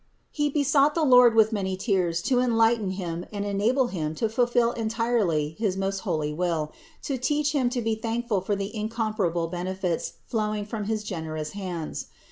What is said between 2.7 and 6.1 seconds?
him and enable him to fulfill entirely his most